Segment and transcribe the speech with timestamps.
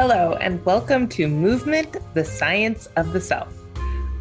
[0.00, 3.52] Hello, and welcome to Movement, the Science of the Self.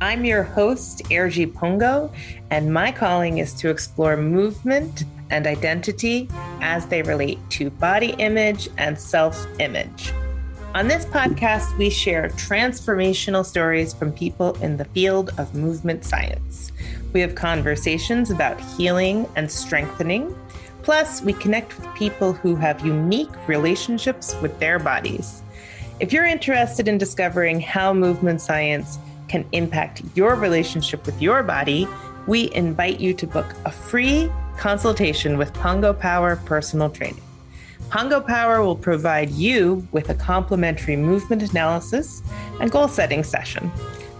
[0.01, 2.11] I'm your host, Erji Pongo,
[2.49, 6.29] and my calling is to explore movement and identity
[6.61, 10.11] as they relate to body image and self image.
[10.73, 16.71] On this podcast, we share transformational stories from people in the field of movement science.
[17.13, 20.35] We have conversations about healing and strengthening.
[20.81, 25.43] Plus, we connect with people who have unique relationships with their bodies.
[25.99, 31.87] If you're interested in discovering how movement science can impact your relationship with your body,
[32.27, 37.23] we invite you to book a free consultation with Pongo Power Personal Training.
[37.89, 42.21] Pongo Power will provide you with a complimentary movement analysis
[42.61, 43.71] and goal setting session.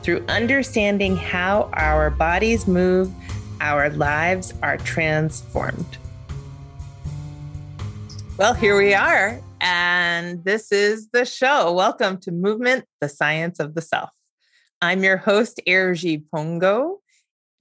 [0.02, 3.13] Through understanding how our bodies move,
[3.61, 5.99] our lives are transformed.
[8.38, 11.73] Well, here we are and this is the show.
[11.73, 14.09] Welcome to Movement, the Science of the Self.
[14.81, 16.97] I'm your host, Erji Pongo,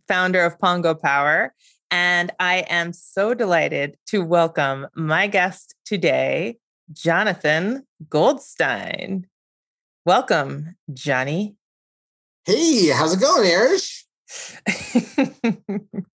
[0.06, 1.54] founder of Pongo Power,
[1.90, 6.58] and I am so delighted to welcome my guest today,
[6.92, 9.26] Jonathan Goldstein.
[10.04, 11.56] Welcome, Jonny.
[12.44, 14.04] Hey, how's it going, Erj?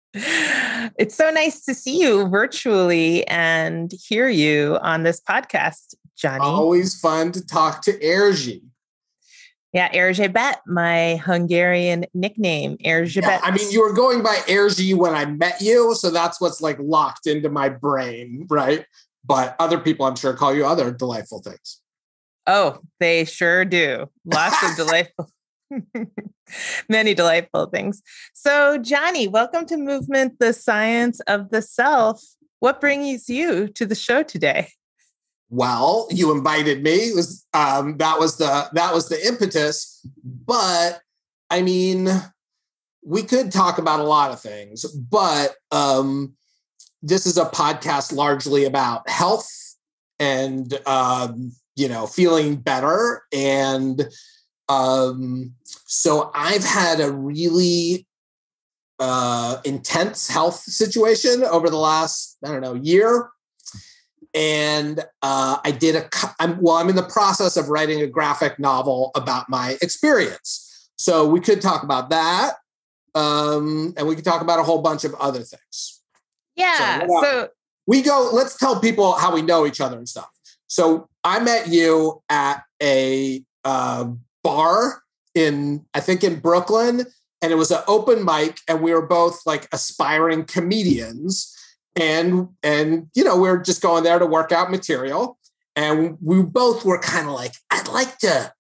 [0.98, 6.40] it's so nice to see you virtually and hear you on this podcast, Jonny.
[6.42, 8.62] Always fun to talk to Erzsé.
[9.74, 14.96] Yeah, Erzsé Bet, my Hungarian nickname, Erzsé yeah, I mean, you were going by Erzsé
[14.96, 18.86] when I met you, so that's what's like locked into my brain, right?
[19.26, 21.82] But other people, I'm sure, call you other delightful things.
[22.48, 24.10] Oh, they sure do.
[24.26, 25.30] Lots of delightful
[26.90, 28.02] Many delightful things.
[28.34, 32.24] So, Jonny, welcome to Movement, the Science of the Self.
[32.60, 34.70] What brings you to the show today?
[35.50, 36.92] Well, you invited me.
[36.92, 40.06] It was um, that was the that was the impetus.
[40.24, 41.02] But
[41.50, 42.10] I mean,
[43.06, 46.34] we could talk about a lot of things, but um,
[47.02, 49.50] this is a podcast largely about health
[50.20, 54.10] and um, you know feeling better and
[54.70, 58.06] um, so I've had a really
[59.00, 63.30] uh, intense health situation over the last, I don't know, year.
[64.34, 68.60] And uh, I did a, I'm, well, I'm in the process of writing a graphic
[68.60, 70.90] novel about my experience.
[70.98, 72.56] So we could talk about that.
[73.16, 76.02] Um, and we could talk about a whole bunch of other things.
[76.56, 77.08] Yeah.
[77.08, 77.48] So, so
[77.88, 80.30] we go, let's tell people how we know each other and stuff.
[80.68, 84.10] So I met you at a uh,
[84.48, 85.04] bar
[85.36, 87.06] in I think in Brooklyn,
[87.42, 91.54] and it was an open mic, and we were both like aspiring comedians,
[91.98, 95.38] and and you know we were just going there to work out material,
[95.76, 98.54] and we both were kind of like I'd like to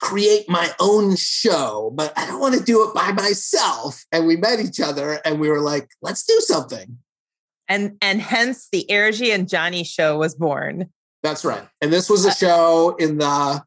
[0.00, 4.04] create my own show, but I don't want to do it by myself.
[4.12, 6.98] And we met each other, and we were like, let's do something.
[7.66, 10.90] And and hence the Erji and Jonny show was born.
[11.24, 11.66] That's right.
[11.80, 13.62] And this was a uh, show in the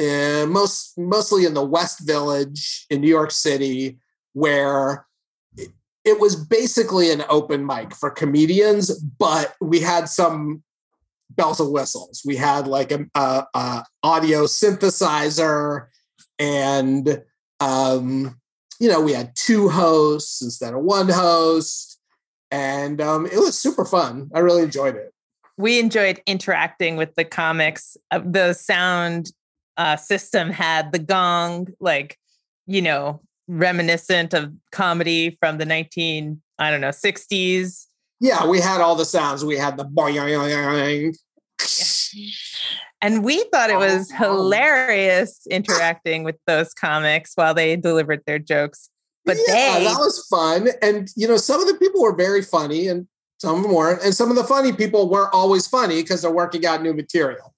[0.00, 3.98] uh, most mostly in the West Village in New York City,
[4.34, 5.06] where
[5.56, 5.70] it,
[6.04, 10.62] it was basically an open mic for comedians, but we had some
[11.30, 12.22] bells and whistles.
[12.24, 15.86] We had like a, a, a audio synthesizer,
[16.38, 17.22] and
[17.60, 18.36] um,
[18.78, 21.98] you know we had two hosts instead of one host,
[22.50, 24.30] and um, it was super fun.
[24.34, 25.12] I really enjoyed it
[25.58, 27.96] we enjoyed interacting with the comics.
[28.10, 29.32] Uh, the sound
[29.76, 32.18] uh, system had the gong, like,
[32.66, 37.86] you know, reminiscent of comedy from the 19, I don't know, 60s.
[38.20, 39.44] Yeah, we had all the sounds.
[39.44, 41.14] We had the boing.
[43.02, 48.38] And we thought it was oh, hilarious interacting with those comics while they delivered their
[48.38, 48.90] jokes.
[49.24, 50.68] But yeah, they that was fun.
[50.80, 53.06] And you know, some of the people were very funny and
[53.38, 54.02] some of them weren't.
[54.02, 57.54] And some of the funny people weren't always funny because they're working out new material.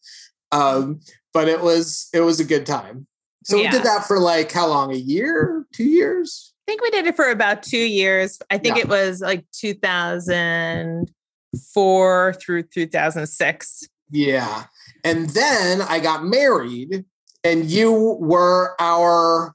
[0.50, 1.00] Um,
[1.32, 3.06] but it was it was a good time.
[3.44, 3.64] So yeah.
[3.64, 4.92] we did that for like how long?
[4.92, 5.64] A year?
[5.72, 6.52] Two years?
[6.66, 8.38] I think we did it for about two years.
[8.50, 8.82] I think yeah.
[8.82, 13.88] it was like 2004 through 2006.
[14.10, 14.64] Yeah.
[15.04, 17.06] And then I got married,
[17.42, 19.54] and you were our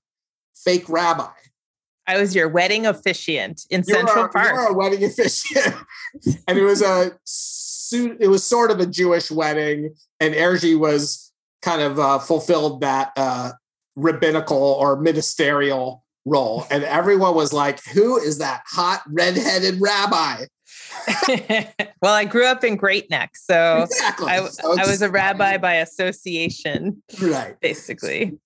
[0.55, 1.29] fake rabbi.
[2.07, 4.49] I was your wedding officiant in you Central were, Park.
[4.49, 5.75] You were a wedding officiant,
[6.47, 11.22] and it was a suit, it was sort of a Jewish wedding, and Erji was
[11.63, 13.51] kind of uh, fulfilled that uh,
[13.95, 16.65] rabbinical or ministerial role.
[16.71, 20.45] And everyone was like, who is that hot redheaded rabbi?
[22.01, 24.27] well, I grew up in Great Neck, so exactly.
[24.27, 27.59] I, So I was a rabbi by association, right.
[27.59, 28.37] basically.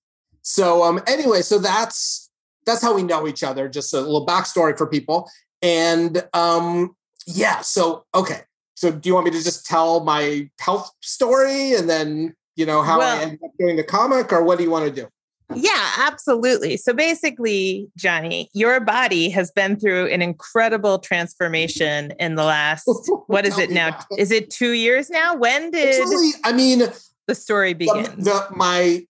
[0.42, 2.30] So um anyway, so that's
[2.66, 3.68] that's how we know each other.
[3.68, 5.30] Just a little backstory for people.
[5.62, 8.42] And um yeah, so okay.
[8.76, 12.82] So do you want me to just tell my health story and then you know
[12.82, 15.08] how Well- I ended up doing the comic, or what do you want to do?
[15.56, 16.76] Yeah, absolutely.
[16.76, 22.84] So basically, Jonny, your body has been through an incredible transformation in the last,
[23.28, 23.98] what is it now?
[24.12, 24.20] it.
[24.20, 25.38] Is it two years now?
[25.38, 26.82] When did really, I mean,
[27.28, 27.86] the story the,
[28.18, 29.06] the my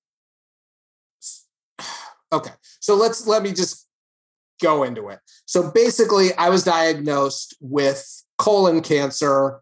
[2.33, 3.87] okay so let's let me just
[4.61, 9.61] go into it so basically i was diagnosed with colon cancer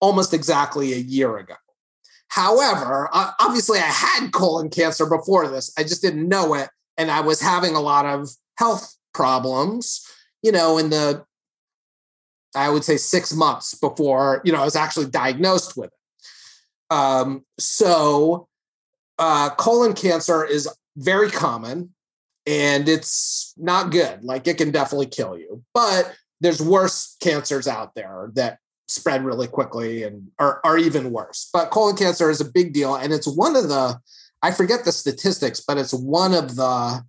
[0.00, 1.54] almost exactly a year ago
[2.28, 5.72] however obviously i had colon cancer before this.
[5.78, 8.28] I just didn't know it and i was having a lot of
[8.58, 10.06] health problems
[10.42, 11.24] you know in the
[12.54, 15.92] i would say six months before you know i was actually diagnosed with it.
[16.94, 18.48] Um, so
[19.18, 21.94] uh, colon cancer is very common
[22.46, 24.22] and it's not good.
[24.22, 29.46] Like it can definitely kill you, but there's worse cancers out there that spread really
[29.46, 31.48] quickly and are, are even worse.
[31.52, 32.94] But colon cancer is a big deal.
[32.94, 33.98] And it's one of the,
[34.42, 37.04] I forget the statistics, but it's one of the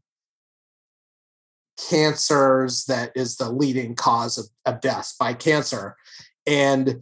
[1.89, 5.95] cancers that is the leading cause of, of deaths by cancer.
[6.45, 7.01] And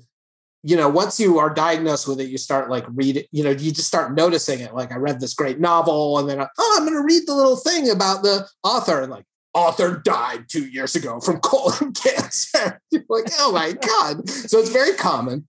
[0.68, 3.52] you know, once you are diagnosed with it, you start like read it, you know,
[3.52, 4.74] you just start noticing it.
[4.74, 7.56] Like I read this great novel and then, oh, I'm going to read the little
[7.56, 9.26] thing about the author and like
[9.56, 12.80] author died two years ago from colon cancer.
[13.10, 14.30] Like, oh my God.
[14.30, 15.48] So it's very common.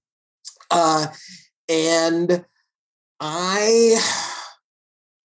[0.70, 1.06] Uh,
[1.68, 2.44] and
[3.20, 4.00] I,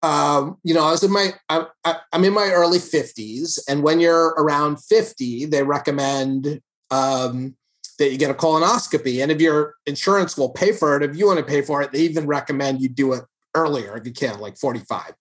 [0.03, 1.67] um, you know, I was in my, I,
[2.13, 3.59] I'm in my early 50s.
[3.69, 6.61] And when you're around 50, they recommend,
[6.91, 7.57] um,
[7.99, 9.23] that you get a colonoscopy.
[9.23, 11.93] And if your insurance will pay for it, if you want to pay for it,
[11.93, 15.15] they even recommend you do it earlier if you can, like 45.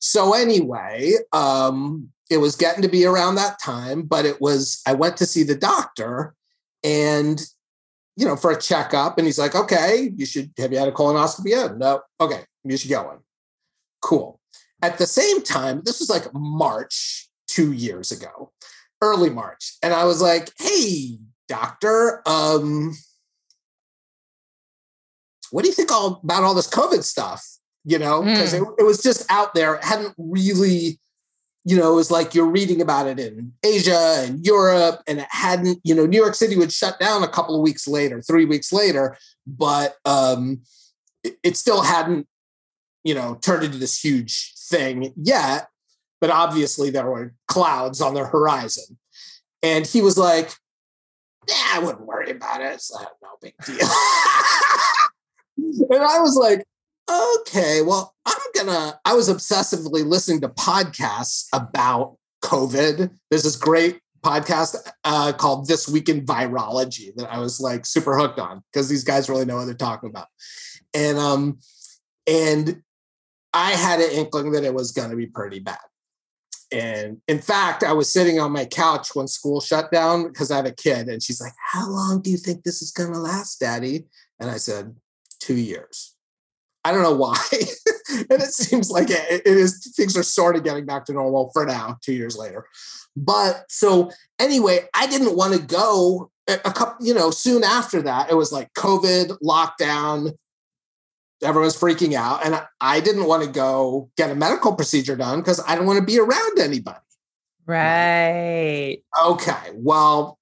[0.00, 4.94] So anyway, um, it was getting to be around that time, but it was, I
[4.94, 6.34] went to see the doctor
[6.82, 7.40] and,
[8.16, 9.18] you know, for a checkup.
[9.18, 11.76] And he's like, okay, you should, have you had a colonoscopy yet?
[11.76, 12.00] No.
[12.20, 13.18] Okay, you should go in.
[14.00, 14.40] Cool.
[14.82, 18.52] At the same time, this was like March two years ago,
[19.02, 19.76] early March.
[19.82, 21.18] And I was like, hey,
[21.48, 22.94] doctor, um,
[25.50, 27.46] what do you think all about all this COVID stuff?
[27.84, 29.76] You know, because it, it was just out there.
[29.76, 31.00] It hadn't really,
[31.64, 35.28] you know, it was like you're reading about it in Asia and Europe, and it
[35.30, 38.44] hadn't, you know, New York City would shut down a couple of weeks later, three
[38.44, 39.16] weeks later,
[39.46, 40.60] but um,
[41.24, 42.26] it, it still hadn't,
[43.02, 45.68] you know, turned into this huge thing yet.
[46.20, 48.98] But obviously, there were clouds on the horizon.
[49.62, 50.52] And he was like,
[51.48, 52.74] yeah, I wouldn't worry about it.
[52.74, 53.78] It's not no big deal.
[55.90, 56.66] and I was like,
[57.10, 59.00] okay, well, I'm gonna.
[59.04, 63.10] I was obsessively listening to podcasts about COVID.
[63.30, 68.16] There's this great podcast uh, called This Week in Virology that I was like super
[68.16, 70.28] hooked on because these guys really know what they're talking about.
[70.94, 71.58] And um,
[72.26, 72.82] and
[73.52, 75.78] I had an inkling that it was going to be pretty bad.
[76.72, 80.56] And in fact, I was sitting on my couch when school shut down because I
[80.56, 83.18] have a kid, and she's like, "How long do you think this is going to
[83.18, 84.06] last, Daddy?"
[84.38, 84.94] And I said,
[85.40, 86.14] two years."
[86.84, 87.36] I don't know why,
[88.30, 89.92] and it seems like it, it is.
[89.96, 92.66] Things are sort of getting back to normal for now, two years later.
[93.16, 96.30] But so anyway, I didn't want to go.
[96.48, 100.32] Eh, a a couple, you know, soon after that, it was like COVID lockdown
[101.42, 105.40] everyone's freaking out and I- i didn't want to go get a medical procedure done
[105.40, 106.98] because i don't want to be around anybody
[107.66, 108.98] Right.
[109.24, 110.38] okay well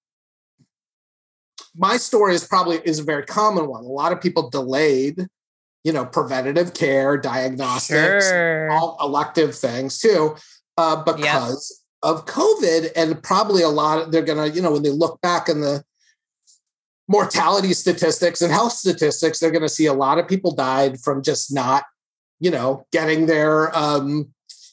[1.76, 5.28] my story is probably is a very common one a lot of people delayed
[5.84, 8.70] you know preventative care diagnostics Sure.
[8.70, 10.36] all elective things too
[10.76, 14.90] uh, because of covid and probably a lot of, they're gonna you know when they
[14.90, 15.82] look back in the
[17.08, 21.52] mortality statistics and health statistics they're gonna see a lot of people died from just
[21.52, 21.84] not
[22.40, 24.28] you know getting their um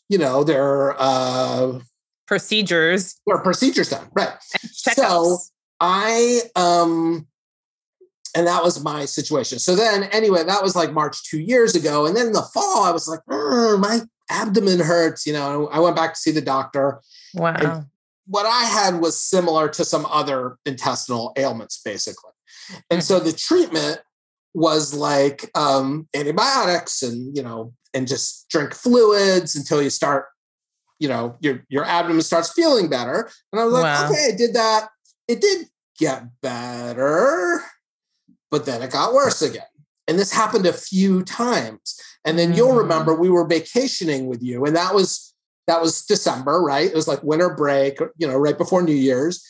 [0.09, 1.79] you know their uh
[2.27, 3.21] Procedures.
[3.27, 4.33] their procedures done right
[4.71, 5.37] so
[5.79, 7.27] i um
[8.35, 12.05] and that was my situation so then anyway that was like march two years ago
[12.05, 15.79] and then in the fall i was like "Mm, my abdomen hurts you know i
[15.79, 16.99] went back to see the doctor
[17.35, 17.85] wow.
[18.27, 22.31] what I had was similar to some other intestinal ailments, basically.
[22.89, 23.99] And so the treatment
[24.53, 30.25] was like um, antibiotics and, you know, and just drink fluids until you start,
[30.99, 33.29] you know, your, your abdomen starts feeling better.
[33.51, 34.09] And I was like, Wow.
[34.09, 34.89] okay, I did that.
[35.27, 35.67] It did
[35.99, 37.63] get better,
[38.55, 39.65] but then it got worse again.
[40.07, 41.99] And this happened a few times.
[42.23, 42.77] And then you'll Mm.
[42.83, 45.33] remember we were vacationing with you, and that was
[45.67, 46.89] that was December, right?
[46.89, 49.43] It was like winter break, you know, right before New Year's.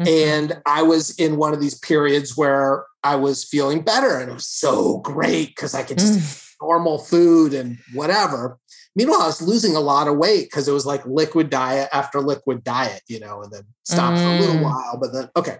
[0.00, 0.06] Mhm.
[0.06, 4.34] And I was in one of these periods where I was feeling better, and it
[4.34, 6.44] was so great because I could just Mm.
[6.60, 8.58] normal food and whatever.
[8.94, 12.20] Meanwhile, I was losing a lot of weight because it was like liquid diet after
[12.20, 14.64] liquid diet, you know, and then stopped for a little Mm.
[14.68, 15.56] while, but then okay.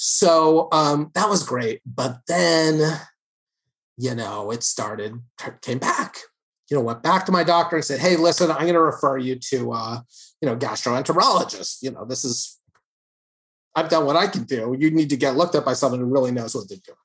[0.00, 1.80] So um, that was great.
[1.84, 3.00] But then,
[3.96, 5.20] you know, it started,
[5.60, 6.18] came back.
[6.70, 9.18] You know, went back to my doctor and said, "Hey, listen, I'm going to refer
[9.18, 10.00] you to, uh,
[10.40, 11.82] you know, gastroenterologist.
[11.82, 12.60] You know, this is,
[13.74, 14.76] I've done what I can do.
[14.78, 16.96] You need to get looked at by someone who really knows what they're doing."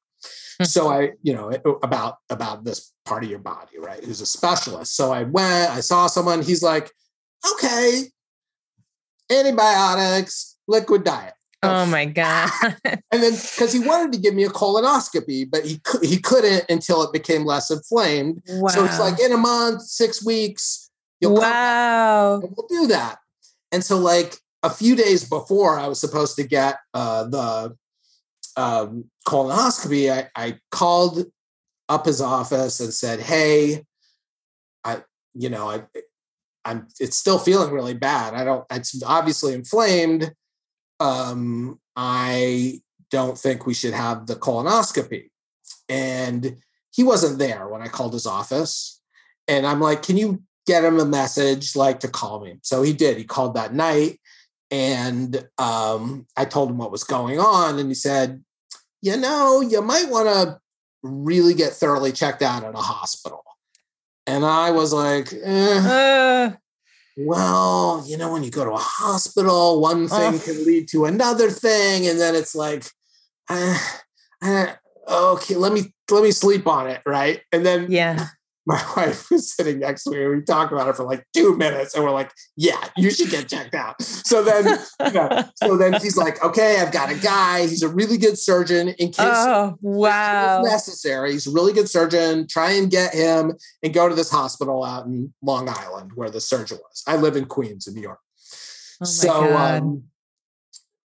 [0.61, 1.49] so I, you know,
[1.81, 4.03] about about this part of your body, right?
[4.03, 4.95] Who's a specialist.
[4.95, 6.43] So I went, I saw someone.
[6.43, 6.91] He's like,
[7.53, 8.03] "Okay,
[9.31, 12.49] antibiotics, liquid diet." Oh my God.
[13.11, 16.65] And then because he wanted to give me a colonoscopy, but he cou- he couldn't
[16.67, 18.41] until it became less inflamed.
[18.47, 18.69] wow.
[18.69, 20.89] So it's like in a month, six weeks,
[21.21, 22.39] you'll wow.
[22.39, 23.19] we'll do that.
[23.71, 27.75] And so, like a few days before I was supposed to get uh, the
[28.55, 31.25] um, colonoscopy, I, I called
[31.89, 33.85] up his office and said, "Hey,
[34.83, 35.03] I,
[35.33, 35.83] you know, I,
[36.65, 36.87] I'm.
[36.99, 38.33] It's still feeling really bad.
[38.33, 38.65] I don't.
[38.71, 40.33] It's obviously inflamed.
[41.03, 42.81] Um, I
[43.11, 45.29] don't think we should have the colonoscopy."
[45.89, 46.57] And
[46.91, 49.01] he wasn't there when I called his office.
[49.47, 52.57] And I'm like, "Can you get him a message like to call me.
[52.61, 53.17] So he did.
[53.17, 54.19] He called that night
[54.71, 57.79] and um, I told him what was going on.
[57.79, 58.43] And he said,
[59.01, 60.59] you know, you might want to
[61.03, 63.43] really get thoroughly checked out at a hospital.
[64.25, 66.51] And I was like, eh, Uh,
[67.17, 70.39] well, you know, when you go to a hospital, one thing Oh.
[70.43, 72.07] can lead to another thing.
[72.07, 72.85] And then it's like,
[73.49, 73.77] uh,
[74.41, 74.67] uh,
[75.07, 77.01] okay, let me let me sleep on it.
[77.05, 77.41] Right.
[77.51, 78.27] And then yeah.
[78.65, 81.55] My wife was sitting next to me and we talked about it for like two
[81.57, 84.01] minutes and we're like yeah you should get checked out.
[84.01, 84.79] So then
[85.13, 87.61] yeah, so then he's like okay i've got a guy.
[87.67, 88.89] He's a really good surgeon.
[88.89, 90.61] In case oh wow.
[90.61, 92.47] necessary he's a really good surgeon.
[92.47, 96.41] Try and get him and go to this hospital out in long island where the
[96.41, 97.03] surgeon was.
[97.07, 98.19] I live in queens in new york.
[99.01, 100.03] Oh so um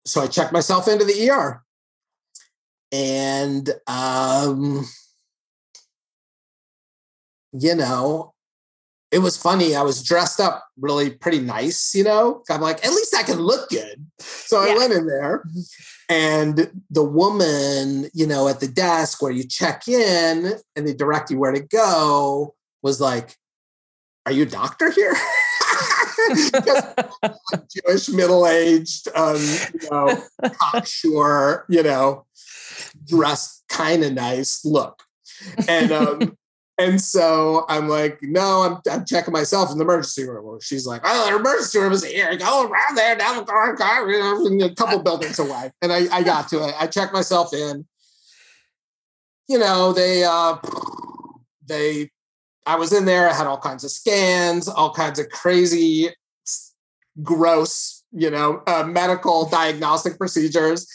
[0.05, 1.63] so i checked myself into the er
[2.91, 4.85] and um
[7.53, 8.33] you know
[9.11, 12.43] it was funny i was dressed up really pretty nice you know?
[12.49, 14.05] I'm like at least i can look good.
[14.19, 15.43] So i went in there
[16.09, 21.31] and the woman you know at the desk where you check in and they direct
[21.31, 23.35] you where to go was like
[24.29, 25.15] are you a doctor here?
[27.73, 29.41] Jewish, middle-aged, um,
[29.73, 32.25] you know, cocksure, you know,
[33.07, 35.01] dressed kind of nice look.
[35.67, 36.37] And um,
[36.79, 40.59] and so I'm like, no, I'm I'm checking myself in the emergency room.
[40.61, 42.35] She's like, oh, the emergency room is here.
[42.37, 45.71] Go around there, down the car, car, you know, a couple buildings away.
[45.81, 46.75] And I, I got to it.
[46.79, 47.85] I checked myself in.
[49.49, 50.57] You know, they uh
[51.67, 52.11] they
[52.65, 56.09] I was in there, I had all kinds of scans, all kinds of crazy,
[57.23, 60.87] gross, you know, uh, medical diagnostic procedures,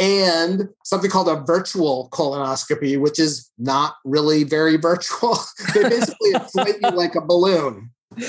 [0.00, 5.38] and something called a virtual colonoscopy, which is not really very virtual.
[5.74, 7.90] they basically inflate you like a balloon.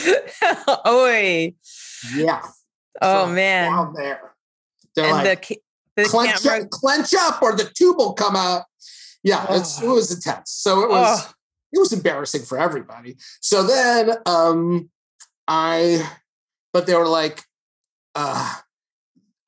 [0.87, 1.55] Oi.
[2.15, 2.41] Yeah.
[3.01, 3.71] Oh from man.
[3.71, 4.33] Down there.
[4.95, 5.57] They're And like, the,
[5.95, 6.63] the clench, camera.
[6.65, 8.63] up, clench up or the tube will come out.
[9.23, 9.95] Yeah, it's, it Oh.
[9.95, 10.51] was intense.
[10.51, 11.31] So it was Oh,
[11.73, 13.15] it was embarrassing for everybody.
[13.39, 14.89] So then um
[15.47, 16.05] I
[16.73, 17.43] but they were like
[18.15, 18.55] uh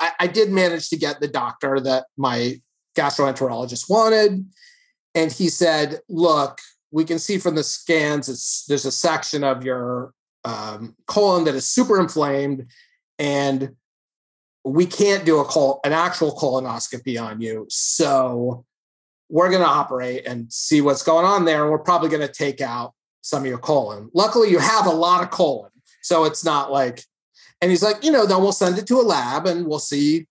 [0.04, 2.62] I, I did manage to get the doctor that my
[2.98, 4.46] gastroenterologist wanted.
[5.16, 6.60] And he said, look,
[6.92, 11.56] we can see from the scans, it's there's a section of your um, colon that
[11.56, 12.68] is super inflamed,
[13.18, 13.76] and
[14.66, 17.66] we can't do a col- an actual colonoscopy on you.
[17.70, 18.66] So
[19.30, 21.64] we're going to operate and see what's going on there.
[21.64, 24.10] And we're probably going to take out some of your colon.
[24.14, 25.72] Luckily, you have a lot of colon.
[26.02, 27.04] So it's not like,
[27.62, 30.28] and he's like, you know, then we'll send it to a lab and we'll see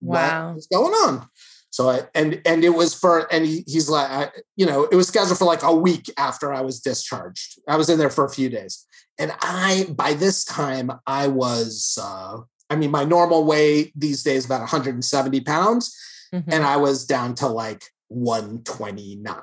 [0.00, 0.54] Wow.
[0.54, 1.28] what's going on.
[1.72, 4.96] So I, and, and it was for, and he, he's like, I, you know, it
[4.96, 7.60] was scheduled for like a week after I was discharged.
[7.68, 8.86] I was in there for a few days.
[9.18, 12.38] And I, by this time, I was, uh,
[12.70, 15.94] I mean, my normal weight these days about 170 pounds,
[16.32, 16.44] Mhm.
[16.48, 19.36] and I was down to like 129.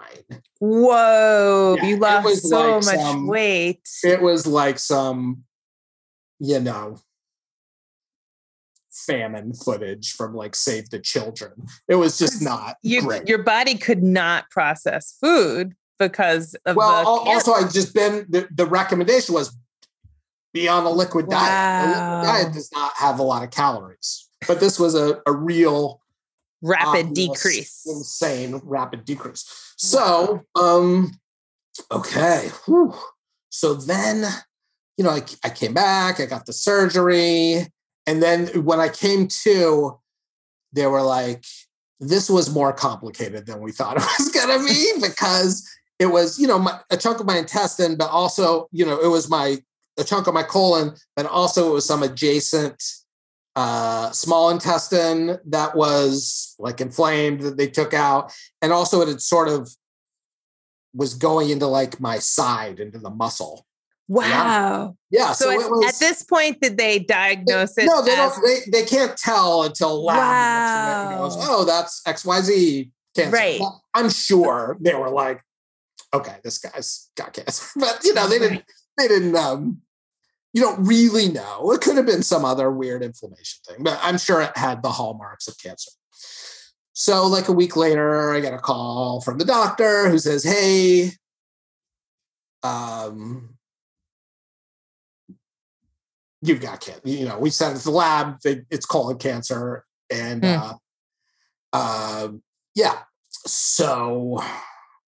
[0.59, 1.75] Whoa.
[1.77, 3.87] Yeah, you lost so like much some- weight.
[4.03, 5.43] It was like some,
[6.39, 6.99] you know,
[9.05, 11.53] famine footage from like Save the Children.
[11.87, 13.27] It was just not you, great.
[13.27, 18.65] Your body could not process food because of well, also I just been the, the
[18.65, 19.55] recommendation was
[20.53, 21.87] be on a liquid diet.
[21.87, 25.31] A liquid diet does not have a lot of calories, but this was a, a
[25.31, 26.01] real
[26.61, 27.85] rapid obvious, decrease.
[27.85, 29.45] insane rapid decrease.
[29.77, 31.11] So, um,
[31.91, 32.49] okay.
[32.65, 32.95] Whew.
[33.49, 34.25] So then,
[34.97, 37.67] you know, I, I came back, I got the surgery.
[38.07, 39.99] And then when I came to,
[40.73, 41.45] they were like,
[41.99, 46.39] this was more complicated than we thought it was going to be because it was,
[46.39, 49.57] you know, my, a chunk of my intestine, but also, you know, it was my,
[49.99, 52.81] a chunk of my colon, but also it was some adjacent
[53.55, 58.31] uh, small intestine that was like inflamed that they took out.
[58.61, 59.69] And also it had sort of
[60.93, 63.66] was going into like my side, into the muscle.
[64.07, 64.95] Wow.
[65.09, 65.33] Yeah.
[65.33, 65.85] So, So, at, was.
[65.93, 67.85] at this point, did they diagnose it?
[67.85, 68.43] no, they as- don't.
[68.45, 71.17] They, they can't tell until lab Wow.
[71.27, 71.35] goes.
[71.39, 73.31] Oh, that's X Y Z cancer.
[73.35, 73.59] Right.
[73.59, 75.41] Well, I'm sure they were like,
[76.13, 78.63] okay, this guy's got cancer, but you know, they didn't.
[78.97, 79.35] They didn't.
[79.35, 79.81] um
[80.53, 81.71] You don't really know.
[81.73, 84.91] It could have been some other weird inflammation thing, but I'm sure it had the
[84.91, 85.91] hallmarks of cancer.
[86.93, 91.11] So, like a week later, I get a call from the doctor who says, "Hey,
[92.63, 93.56] um,
[96.47, 97.01] you've got cancer.
[97.03, 98.37] You know, we sent it to the lab.
[98.43, 100.73] They, it's colon cancer, and Hmm.
[101.73, 102.43] uh, um,
[102.75, 102.99] yeah.
[103.29, 104.39] So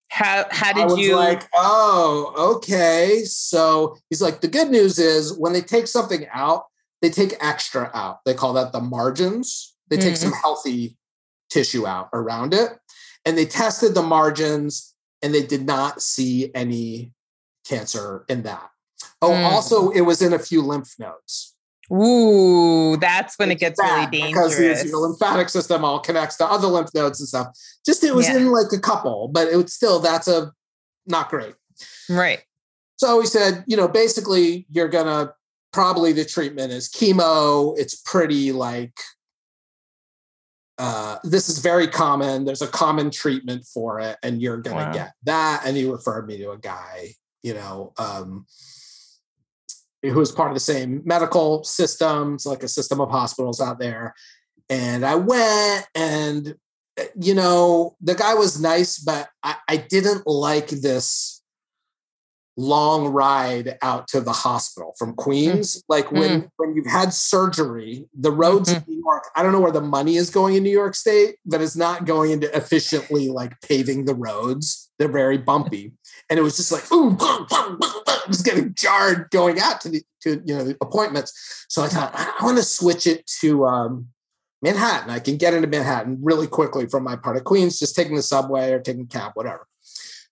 [0.09, 1.15] How how did was you?
[1.15, 3.21] like, oh, okay.
[3.25, 6.65] So he's like, the good news is when they take something out,
[7.01, 8.19] they take extra out.
[8.25, 9.75] They call that the margins.
[9.89, 10.17] They take Mhm.
[10.17, 10.97] some healthy
[11.49, 12.77] tissue out around it.
[13.25, 17.13] And they tested the margins and they did not see any
[17.67, 18.69] cancer in that.
[19.21, 19.43] Oh, Mm.
[19.51, 21.55] also, it was in a few lymph nodes.
[21.91, 24.91] Ooh, that's when it gets really bad Because dangerous.
[24.91, 27.47] the, lymphatic system all connects to other lymph nodes and stuff.
[27.85, 28.37] Just it was Yeah.
[28.37, 30.51] in like a couple, but it was still, that's a
[31.07, 31.55] not great.
[32.09, 32.41] right.
[32.97, 35.33] So he said, you know, basically, you're gonna
[35.71, 37.73] probably the treatment is chemo.
[37.79, 38.93] It's pretty like
[40.77, 42.45] uh, this is very common.
[42.45, 44.93] There's a common treatment for it, and you're gonna Wow.
[44.93, 45.63] get that.
[45.65, 48.45] And he referred me to a guy, you know, um,
[50.03, 52.35] who was part of the same medical system.
[52.35, 54.13] It's like a system of hospitals out there.
[54.69, 56.55] And I went, and
[57.19, 61.39] you know, the guy was nice, but I, I didn't like this
[62.59, 65.77] long ride out to the hospital from Queens.
[65.77, 65.83] Mm.
[65.87, 66.49] Like when mm.
[66.57, 68.89] when you've had surgery, the roads mm-hmm.
[68.89, 71.35] in New York, I don't know where the money is going in New York State,
[71.45, 74.91] but it's not going into efficiently like paving the roads.
[74.99, 75.93] They're very bumpy.
[76.29, 77.79] And it was just like, ooh, boom, boom,
[78.27, 81.65] just getting jarred going out to the to you know the appointments.
[81.69, 84.07] So I thought I, want to switch it to um
[84.61, 85.09] Manhattan.
[85.09, 88.21] I can get into Manhattan really quickly from my part of Queens, just taking the
[88.21, 89.67] subway or taking a cab, whatever.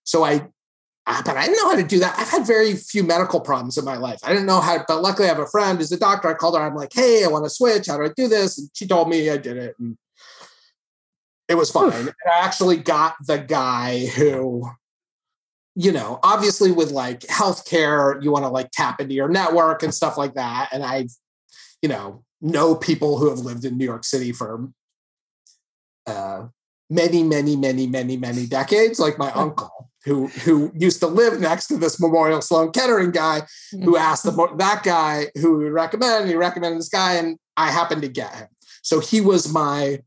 [0.04, 0.48] So I
[1.08, 2.18] but I didn't know how to do that.
[2.18, 4.20] I've had very few medical problems in my life.
[4.22, 6.28] I didn't know how, but luckily I have a friend who's a doctor.
[6.28, 6.62] I called her.
[6.62, 7.86] I'm like, hey, I want to switch.
[7.86, 8.58] How do I do this?
[8.58, 9.74] And she told me I did it.
[9.78, 9.96] And
[11.48, 11.92] it was fine.
[11.92, 14.68] And I actually got the guy who,
[15.80, 19.94] you know, obviously with like healthcare, you want to like tap into your network and
[19.94, 20.70] stuff like that.
[20.72, 21.06] And I,
[21.80, 24.68] you know, know people who have lived in New York City for
[26.04, 26.46] uh,
[26.90, 31.68] many, many, many, many, many decades, like my uncle who who used to live next
[31.68, 36.28] to this Memorial Sloan Kettering guy, who asked the, that guy who would recommend, and
[36.28, 38.48] he recommended this guy, and I happened to get him.
[38.82, 40.00] So he was my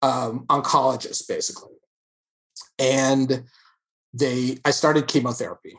[0.00, 1.74] um, oncologist, basically,
[2.78, 3.44] and
[4.12, 5.76] they I started chemotherapy,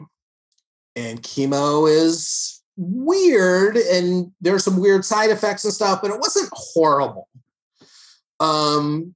[0.96, 6.50] and chemo is weird, and there's some weird side effects and stuff, but it wasn't
[6.54, 7.28] horrible.
[8.40, 9.16] Um,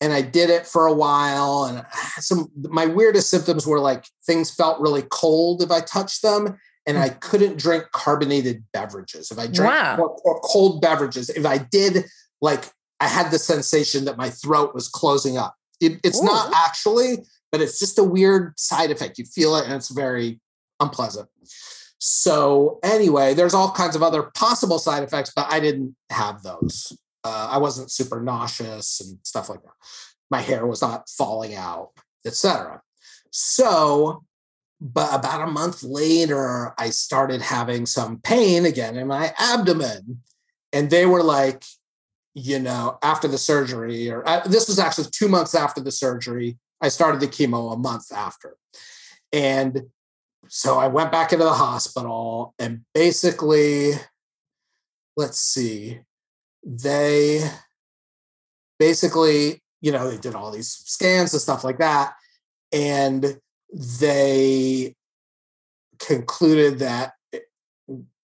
[0.00, 1.64] and I did it for a while.
[1.64, 1.84] And
[2.18, 6.98] some my weirdest symptoms were like things felt really cold if I touched them, and
[6.98, 9.30] I couldn't drink carbonated beverages.
[9.30, 10.04] If I drank Wow.
[10.04, 12.04] or, or cold beverages, if I did,
[12.40, 15.54] like I had the sensation that my throat was closing up.
[15.80, 17.18] It, it's not actually,
[17.50, 19.18] but it's just a weird side effect.
[19.18, 20.40] You feel it, and it's very
[20.80, 21.28] unpleasant.
[21.98, 26.96] So anyway, there's all kinds of other possible side effects, but I didn't have those.
[27.24, 29.72] Uh, I wasn't super nauseous and stuff like that.
[30.30, 31.90] My hair was not falling out,
[32.24, 32.80] etc.
[33.30, 34.24] So,
[34.80, 40.22] but about a month later, I started having some pain again in my abdomen,
[40.72, 41.64] and they were like,
[42.34, 46.56] you know, after the surgery, or uh, this was actually two months after the surgery.
[46.80, 48.56] I started the chemo a month after,
[49.32, 49.82] and
[50.48, 53.92] so I went back into the hospital, and basically,
[55.16, 56.00] let's see
[56.64, 57.48] they
[58.78, 62.14] basically, you know, they did all these scans and stuff like that.
[62.72, 63.38] And
[63.72, 64.94] they
[65.98, 67.12] concluded that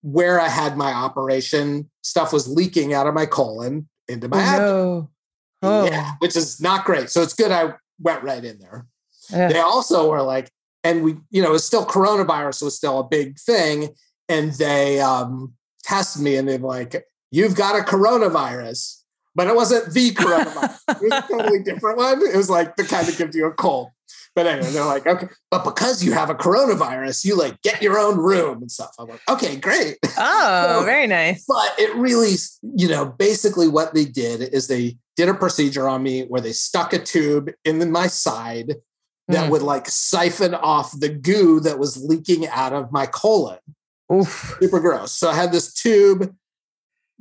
[0.02, 4.40] where I had my operation, stuff was leaking out of my colon into my Oh,
[4.40, 4.66] abdomen.
[4.66, 5.10] no.
[5.62, 5.84] Oh.
[5.86, 7.08] Yeah, which is not great.
[7.08, 8.86] So it's good I went right in there.
[9.32, 9.50] Ugh.
[9.50, 10.50] They also were like,
[10.82, 13.88] and we, you know, it's still coronavirus was still a big thing.
[14.28, 19.00] And they um tested me and they're like, you've got a coronavirus.
[19.34, 20.78] But it wasn't the coronavirus.
[20.88, 22.22] it was a totally different one.
[22.22, 23.90] It was like the kind that gives you a cold.
[24.34, 27.98] But anyway, they're like, okay, but because you have a coronavirus, you like get your
[27.98, 28.90] own room and stuff.
[28.98, 29.96] I'm like, okay, great.
[30.18, 31.44] Oh, very nice.
[31.46, 36.02] But it really, you know, basically what they did is they did a procedure on
[36.02, 38.76] me where they stuck a tube in my side
[39.28, 39.50] that Mm.
[39.50, 43.58] would like siphon off the goo that was leaking out of my colon.
[44.12, 44.56] Oof.
[44.60, 45.12] Super gross.
[45.12, 46.34] So I had this tube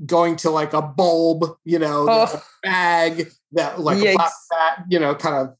[0.05, 2.23] going to like a bulb, you know, Oh.
[2.33, 4.15] a bag that like a Yikes.
[4.15, 5.55] black fat, you know, kind of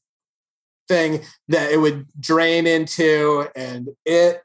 [0.88, 4.42] thing that it would drain into and it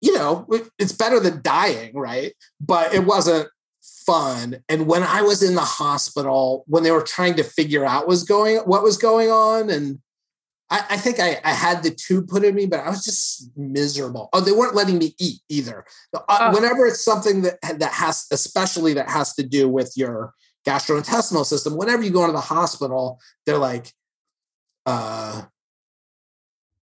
[0.00, 0.46] you know
[0.78, 3.48] it's better than dying right but it wasn't
[4.06, 8.08] fun and when i was in the hospital when they were trying to figure out
[8.08, 10.00] was going what was going on and
[10.70, 13.50] I, I think I, I had the tube put in me, but I was just
[13.56, 14.28] miserable.
[14.32, 15.84] Oh, they weren't letting me eat either.
[16.14, 16.54] Uh, Oh.
[16.54, 20.32] Whenever it's something that that has, especially that has to do with your
[20.66, 23.92] gastrointestinal system, whenever you go into the hospital, they're like,
[24.86, 25.42] uh,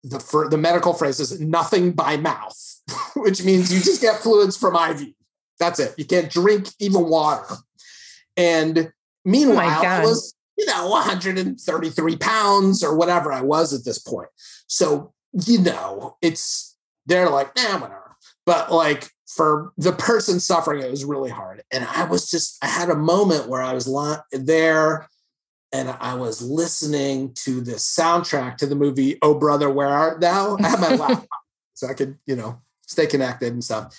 [0.03, 2.81] the for the medical phrase is nothing by mouth,
[3.15, 5.13] which means you just get fluids from IV.
[5.59, 5.93] That's it.
[5.97, 7.45] You can't drink even water.
[8.35, 8.91] And
[9.23, 14.29] meanwhile, oh I was, you know, 133 pounds or whatever I was at this point.
[14.67, 15.13] So,
[15.45, 18.15] you know, it's they're like, nah, whatever.
[18.45, 21.63] But like for the person suffering, it was really hard.
[21.71, 23.89] And I was just, I had a moment where I was
[24.31, 25.07] there
[25.71, 30.57] and I was listening to the soundtrack to the movie Oh Brother, Where Art Thou?
[30.61, 31.27] I had my laptop
[31.73, 33.97] so I could, you know, stay connected and stuff.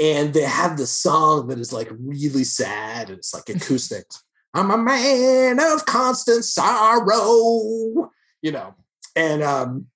[0.00, 4.04] And they have the song that is like really sad and it's like acoustic.
[4.54, 8.10] I'm a man of constant sorrow,
[8.42, 8.74] you know.
[9.16, 9.86] And um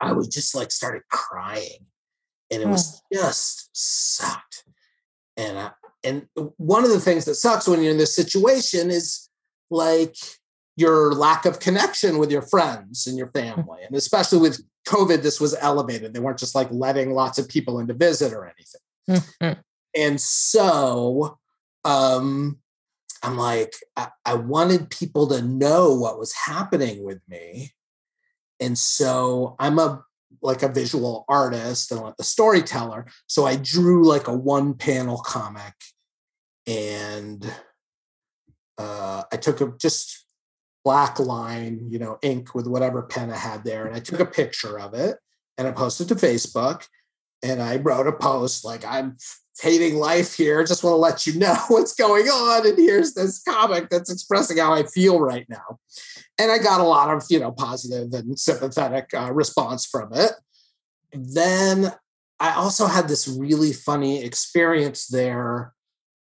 [0.00, 1.86] I was just like started crying
[2.50, 4.64] and it was just sucked.
[5.36, 5.70] And I,
[6.04, 9.28] and one of the things that sucks when you're in this situation is
[9.70, 10.16] like
[10.76, 13.82] your lack of connection with your friends and your family.
[13.84, 16.14] And especially with COVID, this was elevated.
[16.14, 18.80] They weren't just like letting lots of people in to visit or anything.
[19.08, 19.62] Mhm.
[19.94, 21.38] And so
[21.84, 22.58] um,
[23.22, 27.72] I'm like, I, I wanted people to know what was happening with me.
[28.60, 30.02] And so I'm a
[30.42, 33.06] like a visual artist and a storyteller.
[33.26, 35.74] So I drew like a one panel comic
[36.66, 37.50] and
[38.78, 40.26] uh, I took a just
[40.84, 43.86] black line, you know, ink with whatever pen I had there.
[43.86, 45.16] And I took a picture of it
[45.58, 46.86] and I posted to Facebook.
[47.42, 49.16] And I wrote a post like, I'm
[49.60, 50.64] hating life here.
[50.64, 52.66] Just want to let you know what's going on.
[52.66, 55.78] And here's this comic that's expressing how I feel right now.
[56.38, 60.32] And I got a lot of, you know, positive and sympathetic uh, response from it.
[61.12, 61.92] Then
[62.38, 65.72] I also had this really funny experience there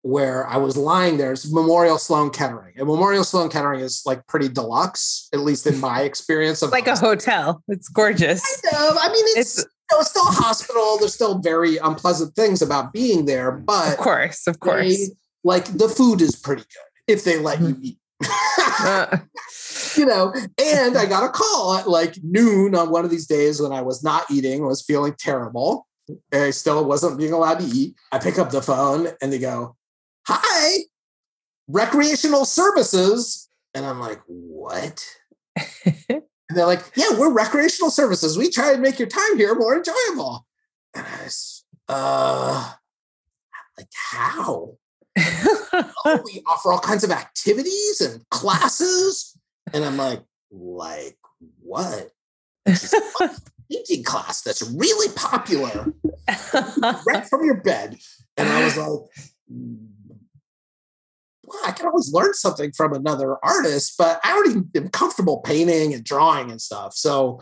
[0.01, 1.33] where I was lying there.
[1.33, 2.75] It's Memorial Sloan Kettering.
[2.77, 6.87] And Memorial Sloan Kettering is like pretty deluxe, at least in my experience of Like
[6.87, 7.61] a hotel.
[7.67, 8.41] It's gorgeous.
[8.61, 8.97] Kind of.
[8.97, 10.97] I mean, it's, It's- know, it's still a hospital.
[10.99, 14.85] There's still very unpleasant things about being there, but Of course, of course.
[14.97, 15.07] they-
[15.43, 17.97] like the food is pretty good if they let you eat.
[18.81, 19.17] Uh,
[19.95, 23.61] you know, and I got a call at like noon on one of these days
[23.61, 25.87] when I was not eating, was feeling terrible.
[26.09, 27.95] and I still wasn't being allowed to eat.
[28.11, 29.77] I pick up the phone and they go,
[30.27, 30.79] Hi,
[31.69, 33.47] recreational services.
[33.73, 35.05] And I'm like, What?
[36.49, 38.37] And they're like, Yeah, we're recreational services.
[38.37, 40.45] We try and make your time here more enjoyable.
[40.95, 42.73] And I was, uh,
[43.77, 44.77] like, how?
[45.17, 49.37] oh, we offer all kinds of activities and classes.
[49.73, 51.17] And I'm like, like
[51.61, 52.09] what?
[52.67, 53.35] She's like, "Oh,
[53.71, 55.93] painting class that's really popular
[57.05, 57.97] right from your bed.
[58.37, 58.99] And I was like,
[61.49, 65.39] "Mm, well, I can always learn something from another artist, but I already am comfortable
[65.39, 66.93] painting and drawing and stuff.
[66.95, 67.41] So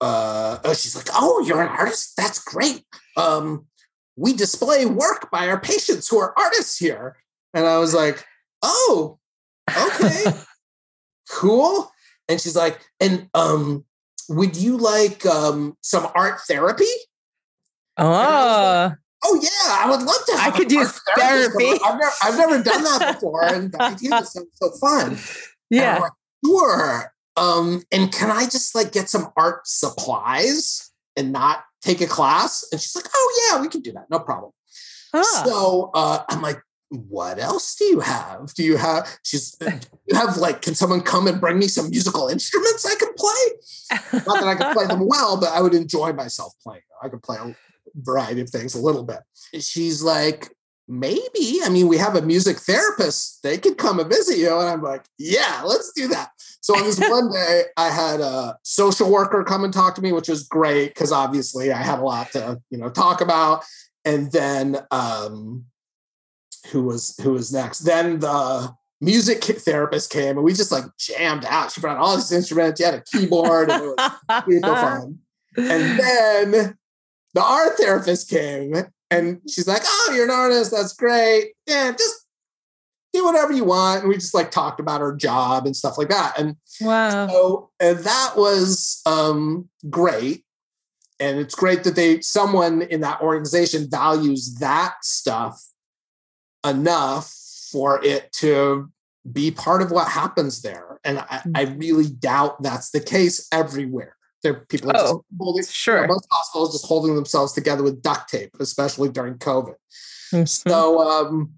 [0.00, 2.14] uh oh, she's like, Oh, you're an artist?
[2.16, 2.84] That's great.
[3.16, 3.66] Um,
[4.16, 7.16] we display work by our patients who are artists here.
[7.54, 8.24] And I was like,
[8.62, 9.18] Oh,
[9.70, 10.24] okay,
[11.30, 11.90] cool.
[12.28, 13.84] And she's like, and um,
[14.28, 16.84] would you like um some art therapy?
[17.96, 18.92] oh,
[19.24, 20.36] Oh yeah, I would love to.
[20.38, 20.84] I could do
[21.16, 21.80] therapy.
[21.84, 25.16] I've never, I've never done that before, and the idea sounds so fun.
[25.70, 26.12] Yeah, like,
[26.44, 27.12] sure.
[27.36, 32.64] Um, and can I just like get some art supplies and not take a class?
[32.70, 34.52] And she's like, oh yeah, we can do that, no problem.
[35.12, 35.44] Huh.
[35.44, 36.60] So uh, I'm like,
[36.90, 38.52] what else do you have?
[38.54, 39.08] Do you have?
[39.24, 39.56] She's.
[40.06, 44.22] you have like, can someone come and bring me some musical instruments I can play?
[44.26, 46.82] Not that I can play them well, but I would enjoy myself playing.
[47.02, 47.54] I could play a
[47.94, 49.20] variety of things a little bit.
[49.60, 50.50] She's like,
[50.88, 51.60] maybe.
[51.62, 53.42] I mean, we have a music therapist.
[53.42, 54.56] They could come and visit you.
[54.58, 56.30] And I'm like, yeah, let's do that.
[56.60, 60.12] So on this one day, I had a social worker come and talk to me,
[60.12, 63.64] which was great because obviously I had a lot to, you know, talk about.
[64.04, 65.64] And then um
[66.70, 67.80] who was who was next?
[67.80, 71.70] Then the music therapist came and we just like jammed out.
[71.72, 75.18] She brought all these instruments, she had a keyboard, and it was super fun.
[75.56, 76.76] And then
[77.34, 78.74] the art therapist came
[79.10, 80.70] and she's like, Oh, you're an artist.
[80.70, 81.52] That's great.
[81.66, 82.24] Yeah, just
[83.14, 84.00] do whatever you want.
[84.00, 86.38] And we just like talked about her job and stuff like that.
[86.38, 87.28] And wow.
[87.28, 90.44] So and that was um, great.
[91.20, 95.62] And it's great that they someone in that organization values that stuff
[96.66, 97.32] enough
[97.70, 98.90] for it to
[99.30, 101.00] be part of what happens there.
[101.04, 101.80] And I, I mm.
[101.80, 104.16] really doubt that's the case everywhere.
[104.44, 106.02] There people are oh, holding sure.
[106.02, 109.74] You know, most hospitals just holding themselves together with duct tape, especially during COVID.
[110.32, 110.44] Mm-hmm.
[110.44, 111.54] So um,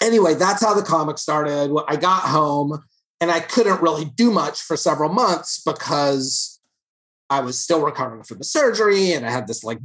[0.00, 1.76] anyway, that's how the comic started.
[1.88, 2.82] I got home
[3.20, 6.60] and I couldn't really do much for several months because
[7.28, 9.78] I was still recovering from the surgery and I had this like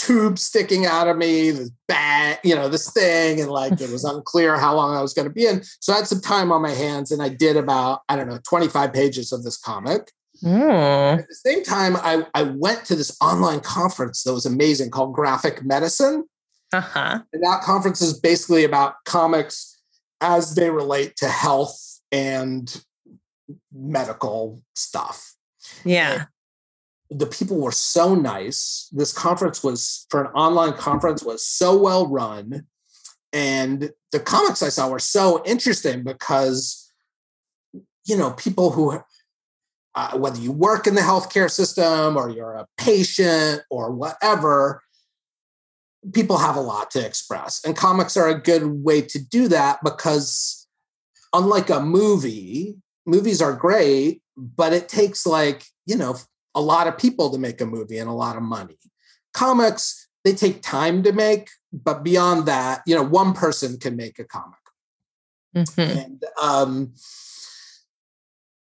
[0.00, 4.04] tube sticking out of me, this bag, you know, this thing, and like it was
[4.14, 5.62] unclear how long I was going to be in.
[5.80, 8.40] So I had some time on my hands, and I did about I don't know
[8.48, 10.10] 25 pages of this comic.
[10.42, 11.18] Mm.
[11.18, 15.12] At the same time, I, I went to this online conference that was amazing called
[15.12, 16.24] Graphic Medicine.
[16.72, 17.20] Uh-huh.
[17.32, 19.78] And that conference is basically about comics
[20.20, 22.82] as they relate to health and
[23.72, 25.34] medical stuff.
[25.84, 26.26] Yeah.
[27.10, 28.88] And the people were so nice.
[28.92, 32.66] This conference was for an online conference was so well run.
[33.32, 36.90] And the comics I saw were so interesting because,
[38.04, 39.00] you know, people who,
[39.94, 44.82] uh, whether you work in the healthcare system or you're a patient or whatever,
[46.12, 47.60] people have a lot to express.
[47.64, 50.66] And comics are a good way to do that because,
[51.32, 52.76] unlike a movie,
[53.06, 56.16] movies are great, but it takes like, you know,
[56.54, 58.78] a lot of people to make a movie and a lot of money.
[59.34, 64.18] Comics, they take time to make, but beyond that, you know, one person can make
[64.18, 64.58] a comic.
[65.54, 65.98] Mm-hmm.
[65.98, 66.92] And um,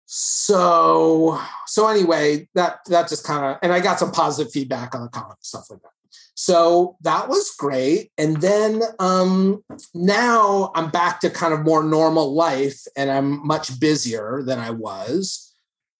[0.05, 5.01] so so anyway, that that just kind of and I got some positive feedback on
[5.01, 5.89] the comic stuff like that.
[6.35, 8.11] So that was great.
[8.17, 9.63] And then um,
[9.93, 14.71] now I'm back to kind of more normal life and I'm much busier than I
[14.71, 15.53] was.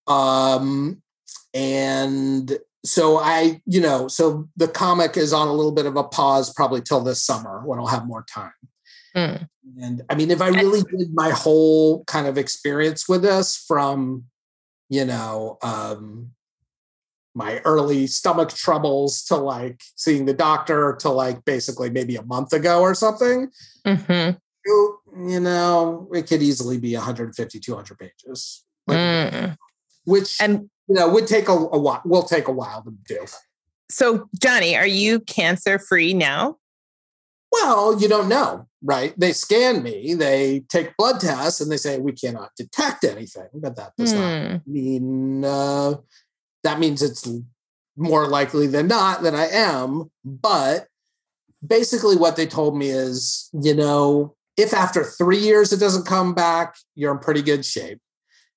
[0.07, 1.01] Um,
[1.53, 6.03] and so I, you know, so the comic is on a little bit of a
[6.03, 8.51] pause probably till this summer when I'll have more time.
[9.15, 9.47] Mm.
[9.82, 14.25] And I mean, if I really did my whole kind of experience with this from,
[14.89, 16.32] you know, um,
[17.34, 22.54] my early stomach troubles to like seeing the doctor to like basically maybe a month
[22.54, 23.49] ago or something,
[23.86, 24.38] mm-hmm.
[24.65, 28.63] you, you, know, it could easily be 150, 200 pages.
[28.88, 29.58] Like, mm.
[30.06, 32.01] Which and you know would take a, a while.
[32.06, 33.25] Will take a while to do.
[33.89, 36.58] So, Jonny, are you cancer free now?
[37.55, 39.17] Well, you don't know, right?
[39.17, 43.47] They scan me, they take blood tests, and they say we cannot detect anything.
[43.53, 44.19] But that does hmm.
[44.19, 45.95] not mean uh,
[46.63, 47.27] that means it's
[47.95, 50.11] more likely than not that I am.
[50.25, 50.87] But
[51.65, 56.33] basically, what they told me is, you know, if after three years it doesn't come
[56.33, 57.99] back, you're in pretty good shape.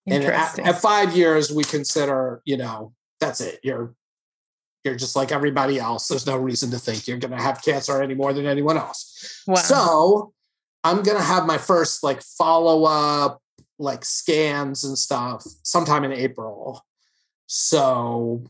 [0.08, 3.60] And at, at five years, we consider, you know, that's it.
[3.62, 3.94] You're
[4.84, 6.08] you're just like everybody else.
[6.08, 9.42] There's no reason to think you're going to have cancer any more than anyone else.
[9.46, 9.56] Wow.
[9.56, 10.32] So
[10.84, 13.42] I'm going to have my first like follow up,
[13.78, 16.84] like scans and stuff sometime in April.
[17.46, 18.44] So,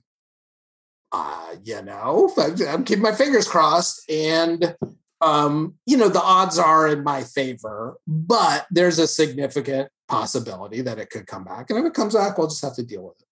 [1.13, 2.33] uh, you know,
[2.69, 4.09] I'm keeping my fingers crossed.
[4.11, 4.77] And,
[5.21, 10.99] um, you know, the odds are in my favor, but there's a significant possibility that
[10.99, 11.71] it could come back.
[11.71, 13.28] And if it comes back, we'll just have to deal with it.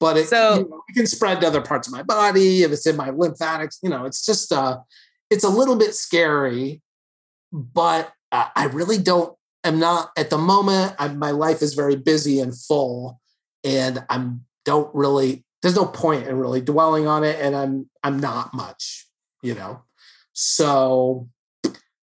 [0.00, 2.62] But it, so, you know, it can spread to other parts of my body.
[2.62, 4.78] If it's in my lymphatics, you know, it's just uh,
[5.30, 6.82] it's a little bit scary.
[7.52, 9.34] But uh, I really don't.
[9.64, 10.94] I'm not at the moment.
[10.98, 13.20] I'm, my life is very busy and full,
[13.64, 15.44] and I'm don't really.
[15.62, 19.06] There's no point in really dwelling on it, and I'm I'm not much,
[19.42, 19.82] you know.
[20.32, 21.28] So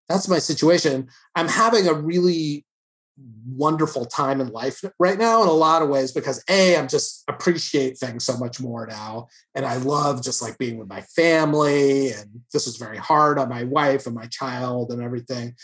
[0.09, 1.07] that's my situation.
[1.35, 2.65] I'm having a really
[3.47, 7.23] wonderful time in life right now in a lot of ways because a i'm just
[7.29, 9.27] appreciate things so much more now.
[9.53, 13.47] And i love just like being with my family and this was very hard on
[13.47, 15.55] my wife and my child and everything.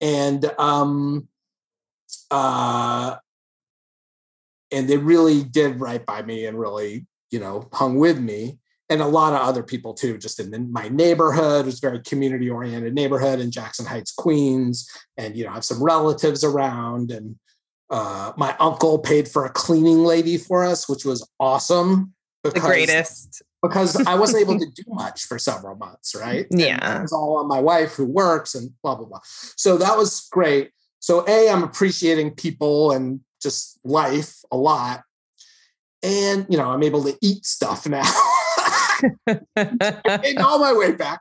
[0.00, 1.28] And um
[2.30, 3.16] uh
[4.72, 8.58] and they really did right by me and really you know hung with me
[8.92, 11.62] and a lot of other people too, just in the, my neighborhood.
[11.62, 14.86] It was very community oriented neighborhood in Jackson Heights, Queens.
[15.16, 17.10] And, you know, I have some relatives around.
[17.10, 17.36] And
[17.88, 22.12] uh, my uncle paid for a cleaning lady for us, which was awesome.
[22.44, 23.42] Because, the greatest.
[23.62, 26.46] Because I wasn't able to do much for several months, right?
[26.50, 26.98] Yeah.
[26.98, 29.20] it was all on my wife who works and blah, blah, blah.
[29.56, 30.70] So that was great.
[31.00, 35.02] So, A, I'm appreciating people and just life a lot.
[36.02, 38.02] And, you know, I'm able to eat stuff now.
[39.28, 41.20] I all my way back.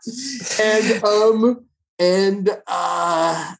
[0.61, 1.65] And um
[1.99, 3.53] and uh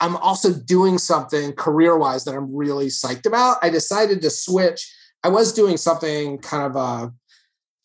[0.00, 3.58] I'm also doing something career wise that I'm really psyched about.
[3.62, 4.90] I decided to switch.
[5.22, 7.12] I was doing something kind of a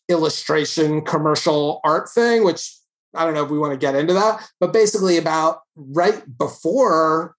[0.08, 2.74] illustration commercial art thing, which
[3.14, 7.34] I don't know if we want to get into that, but basically about right before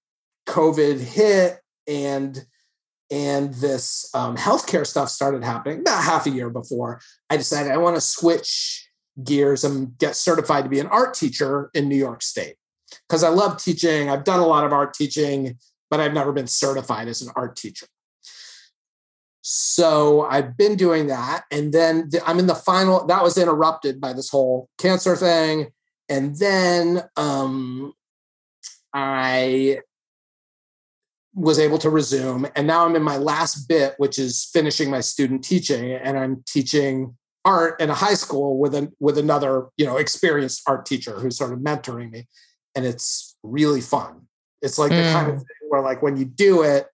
[0.47, 2.45] COVID hit and
[3.09, 7.77] and this um, healthcare stuff started happening about half a year before i decided i
[7.77, 8.87] want to switch
[9.23, 12.55] gears and get certified to be an art teacher in new york state.
[13.07, 15.57] Because i love teaching i've done a lot of art teaching
[15.89, 17.87] but i've never been certified as an art teacher.
[19.41, 23.99] So i've been doing that and then the, i'm in the final that was interrupted
[23.99, 25.67] by this whole cancer thing
[26.09, 27.93] and then um,
[28.93, 29.79] i
[31.37, 32.47] was able to resume.
[32.55, 35.93] And now I'm in my last bit, which is finishing my student teaching.
[35.93, 40.63] And I'm teaching art in a high school with a with another, you know, experienced
[40.67, 42.27] art teacher who's sort of mentoring me.
[42.75, 44.27] And it's really fun.
[44.63, 45.03] It's like mm.
[45.03, 45.39] the kind of mm.
[45.39, 46.87] thing where like when you do it,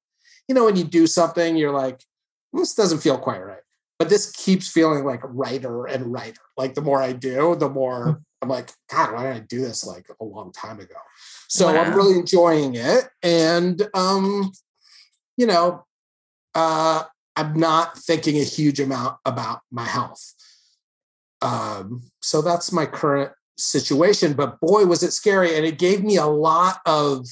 [0.49, 2.03] you know, when you do something, you're like,
[2.51, 3.61] this doesn't feel quite right.
[3.97, 6.41] But this keeps feeling like writer and writer.
[6.57, 8.21] Like the more I do, the more mm.
[8.43, 10.95] I'm like, God, why did I do this like a long time ago?
[11.47, 11.81] So wow.
[11.81, 13.05] I'm really enjoying it.
[13.23, 14.51] And, um,
[15.37, 15.85] you know,
[16.53, 17.03] uh,
[17.37, 20.33] I'm not thinking a huge amount about my health.
[21.41, 24.33] Um, so that's my current situation.
[24.33, 25.55] But boy, was it scary.
[25.55, 27.25] And it gave me a lot of,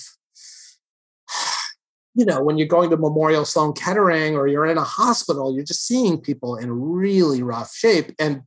[2.15, 5.65] you know, when you're going to Memorial Sloan Kettering or you're in a hospital, you're
[5.65, 8.13] just seeing people in really rough shape.
[8.17, 8.43] And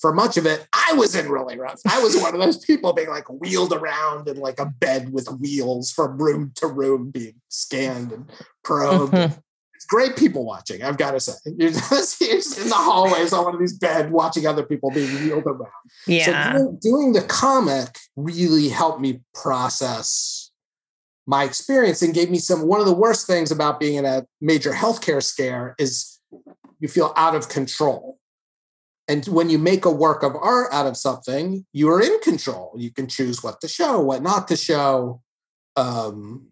[0.00, 1.80] for much of it, I was in really rough.
[1.88, 5.28] I was one of those people being like wheeled around in like a bed with
[5.28, 8.30] wheels from room to room, being scanned and
[8.62, 9.12] probed.
[9.12, 9.38] Mm-hmm.
[9.74, 11.32] it's great people watching, I've got to say.
[11.44, 14.90] You're just, you're just in the hallways on one of these bed watching other people
[14.90, 15.72] being wheeled around.
[16.06, 16.52] Yeah.
[16.52, 20.48] So doing, doing the comic really helped me process
[21.26, 24.26] my experience and gave me some one of the worst things about being in a
[24.40, 26.18] major healthcare scare is
[26.80, 28.17] you feel out of control
[29.08, 32.74] and when you make a work of art out of something, you are in control.
[32.76, 35.22] You can choose what to show, what not to show,
[35.76, 36.48] um,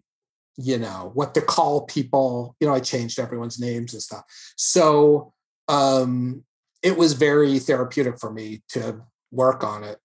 [0.57, 2.55] you know, what to call people.
[2.59, 4.23] You know, I changed everyone's names and stuff.
[4.57, 5.33] So
[5.67, 6.43] um,
[6.81, 9.99] it was very therapeutic for me to work on it.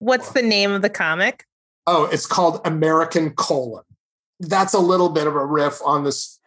[0.00, 1.46] What's the name of the comic?
[1.86, 3.84] Oh, it's called American Colon.
[4.38, 6.38] That's a little bit of a riff on this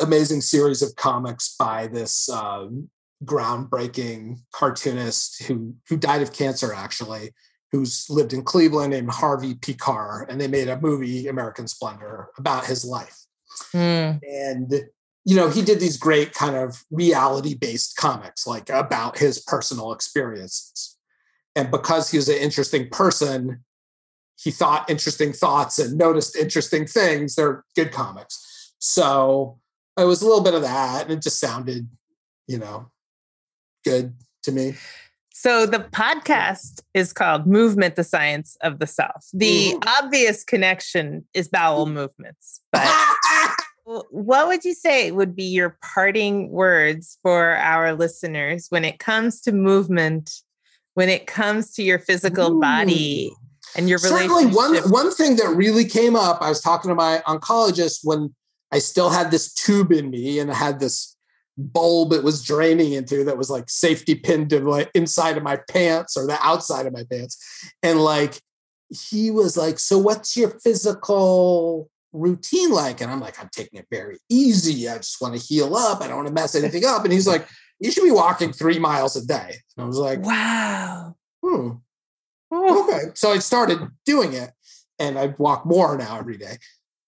[0.00, 2.88] amazing series of comics by this um,
[3.24, 7.32] groundbreaking cartoonist who who died of cancer actually
[7.72, 12.66] who's lived in Cleveland named Harvey Pekar and they made a movie American Splendor about
[12.66, 13.16] his life.
[13.72, 14.20] Mm.
[14.22, 14.72] And
[15.24, 19.92] you know, he did these great kind of reality based comics like about his personal
[19.92, 20.98] experiences.
[21.54, 23.64] And because he was an interesting person,
[24.42, 27.34] he thought interesting thoughts and noticed interesting things.
[27.34, 28.74] They're good comics.
[28.78, 29.58] So
[29.98, 31.88] it was a little bit of that and it just sounded,
[32.46, 32.90] you know,
[33.84, 34.74] good to me.
[35.32, 39.26] So the podcast is called Movement the Science of the Self.
[39.32, 39.82] The mm.
[40.02, 42.60] obvious connection is bowel movements.
[42.72, 42.86] But
[44.10, 49.40] what would you say would be your parting words for our listeners when it comes
[49.42, 50.30] to movement,
[50.94, 52.60] when it comes to your physical Ooh.
[52.60, 53.32] body
[53.76, 57.22] and your Certainly one one thing that really came up, I was talking to my
[57.26, 58.34] oncologist when
[58.72, 61.16] I still had this tube in me and I had this
[61.60, 65.58] bulb it was draining into that was like safety pinned to like inside of my
[65.68, 67.38] pants or the outside of my pants.
[67.82, 68.40] And like
[68.90, 73.00] he was like, So what's your physical routine like?
[73.00, 74.88] And I'm like, I'm taking it very easy.
[74.88, 76.02] I just want to heal up.
[76.02, 77.04] I don't want to mess anything up.
[77.04, 77.48] And he's like,
[77.78, 79.54] You should be walking three miles a day.
[79.76, 81.14] And I was like, Wow.
[81.44, 81.70] Hmm.
[82.52, 83.02] okay.
[83.14, 84.50] So I started doing it
[84.98, 86.58] and I walk more now every day,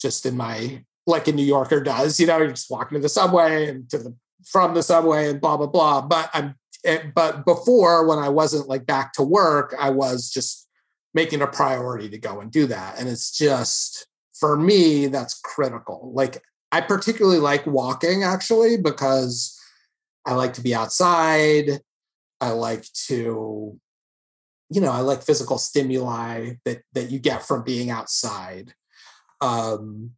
[0.00, 3.09] just in my, like a New Yorker does, you know, you're just walking to the
[3.09, 4.14] subway and to the,
[4.47, 6.01] from the subway and blah, blah, blah.
[6.01, 10.68] But I'm, eh, but before when I wasn't like back to work, I was just
[11.14, 12.99] making a priority to go and do that.
[12.99, 14.07] And it's just,
[14.38, 16.12] for me, that's critical.
[16.14, 19.59] Like I particularly like walking actually because
[20.24, 21.80] I like to be outside.
[22.40, 23.78] I like to,
[24.70, 28.74] you know, I like physical stimuli that that you get from being outside.
[29.40, 30.12] Um,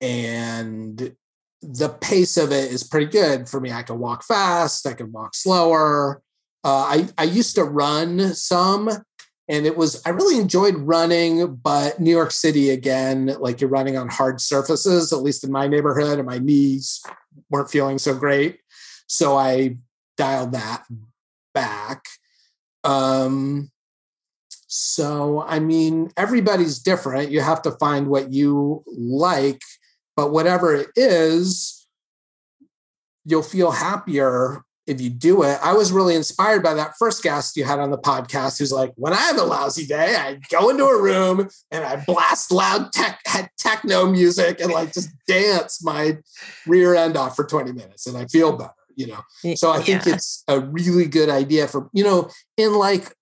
[0.00, 1.14] and
[1.62, 3.72] the pace of it is pretty good for me.
[3.72, 6.22] I can walk fast, I can walk slower.
[6.64, 8.90] Uh, I, I used to run some
[9.50, 13.98] and it was i really enjoyed running but new york city again like you're running
[13.98, 17.02] on hard surfaces at least in my neighborhood and my knees
[17.50, 18.60] weren't feeling so great
[19.06, 19.76] so i
[20.16, 20.84] dialed that
[21.52, 22.04] back
[22.84, 23.70] um
[24.48, 29.60] so i mean everybody's different you have to find what you like
[30.20, 31.88] but whatever it is
[33.24, 35.58] you'll feel happier if you do it.
[35.62, 38.92] I was really inspired by that first guest you had on the podcast who's like,
[38.96, 42.92] when I have a lousy day, I go into a room and I blast loud
[42.92, 43.18] tech,
[43.56, 46.18] techno music and like just dance my
[46.66, 49.54] rear end off for 20 minutes and I feel better, you know?
[49.54, 50.16] So I think yeah.
[50.16, 53.14] it's a really good idea for, you know, in like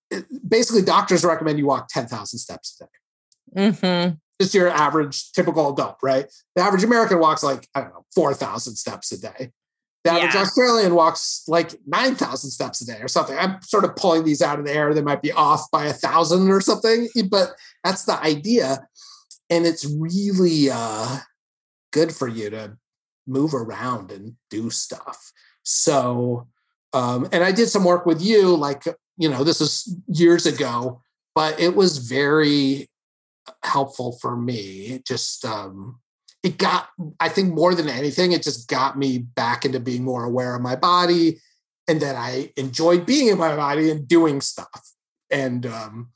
[0.49, 3.71] basically doctors recommend you walk 10,000 steps a day.
[3.71, 4.15] Mm-hmm.
[4.41, 6.27] Just your average typical adult, right?
[6.55, 9.51] The average American walks like, I don't know, 4,000 steps a day.
[10.05, 10.43] The average yeah.
[10.43, 13.37] Australian walks like 9,000 steps a day or something.
[13.37, 14.95] I'm sort of pulling these out of the air.
[14.95, 17.51] They might be off by a thousand or something, but
[17.83, 18.87] that's the idea.
[19.51, 21.19] And it's really uh,
[21.93, 22.77] good for you to
[23.27, 25.33] move around and do stuff.
[25.63, 26.49] So,
[26.93, 28.85] um, and I did some work with you, like,
[29.17, 31.03] you know, this is years ago,
[31.35, 32.89] but it was very
[33.63, 35.03] helpful for me.
[35.07, 36.01] Just, um,
[36.43, 36.89] it got,
[37.19, 40.63] I think more than anything, it just got me back into being more aware of
[40.63, 41.41] my body
[41.89, 44.93] and that I enjoyed being in my body and doing stuff.
[45.31, 46.11] And um,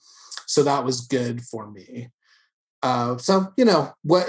[0.47, 2.11] so that was good for me.
[2.83, 4.29] Uh, so, you know, what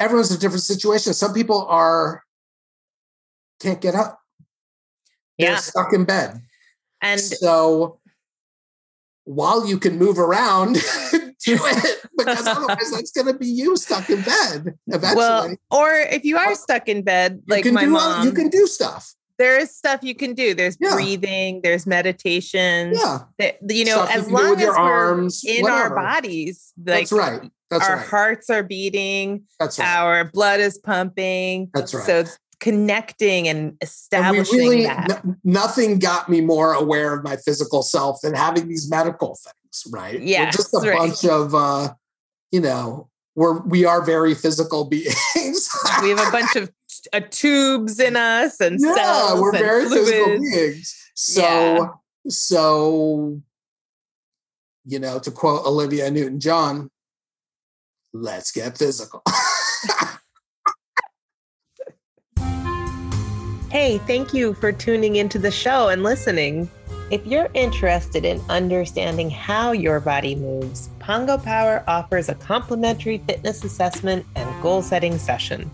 [0.00, 1.14] everyone's in a different situation.
[1.14, 2.22] Some people are
[3.60, 4.20] can't get up.
[5.38, 5.56] They're yeah.
[5.56, 6.42] stuck in bed.
[7.00, 8.00] And so
[9.24, 10.74] while you can move around
[11.44, 15.16] do it because otherwise that's going to be you stuck in bed eventually.
[15.16, 19.14] Well, or if you are stuck in bed, like my mom, you can do stuff.
[19.38, 20.54] There is stuff you can do.
[20.54, 20.94] There's yeah.
[20.94, 21.62] breathing.
[21.62, 22.92] There's meditation.
[22.94, 25.82] Yeah, that, you know, stuff as you long as we're arms, in whatever.
[25.82, 27.50] our bodies, like, that's right.
[27.70, 28.06] That's our right.
[28.06, 29.44] hearts are beating.
[29.58, 29.96] That's right.
[29.96, 31.70] Our blood is pumping.
[31.72, 32.04] That's right.
[32.04, 32.24] So
[32.62, 35.10] connecting and establishing and really, that.
[35.24, 39.52] N- nothing got me more aware of my physical self than having these medical things
[39.90, 40.20] right?
[40.20, 40.98] Yeah, just a right.
[40.98, 41.94] bunch of uh,
[42.50, 45.70] you know, we're we are very physical beings.
[46.02, 46.70] we have a bunch of
[47.12, 49.40] uh, tubes in us and yeah, cells.
[49.40, 50.10] we're very fluids.
[50.10, 51.10] physical beings.
[51.14, 51.88] So yeah.
[52.28, 53.40] so
[54.84, 56.90] you know, to quote Olivia Newton John,
[58.12, 59.22] let's get physical.
[63.72, 66.68] hey, thank you for tuning into the show and listening.
[67.10, 73.64] If you're interested in understanding how your body moves, Pongo Power offers a complimentary fitness
[73.64, 75.70] assessment and goal setting session.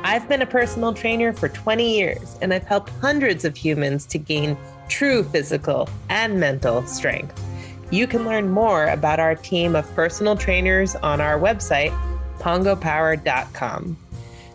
[0.04, 4.18] I've been a personal trainer for 20 years, and I've helped hundreds of humans to
[4.18, 7.44] gain true physical and mental strength.
[7.90, 11.98] You can learn more about our team of personal trainers on our website,
[12.40, 13.98] pongopower.com.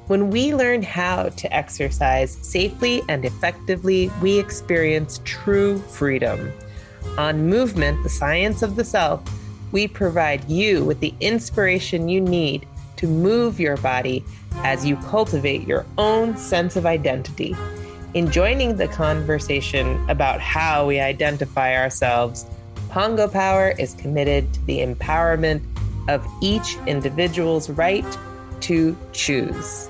[0.06, 6.52] When we learn how to exercise safely and effectively, we experience true freedom.
[7.18, 9.22] On Movement, the Science of the Self,
[9.72, 12.66] we provide you with the inspiration you need
[13.02, 14.24] to move your body
[14.58, 17.52] as you cultivate your own sense of identity.
[18.14, 22.46] In joining the conversation about how we identify ourselves,
[22.90, 25.62] Pongo Power is committed to the empowerment
[26.08, 28.06] of each individual's right
[28.60, 29.88] to choose.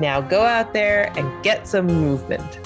[0.00, 2.58] Now go out there and get some movement.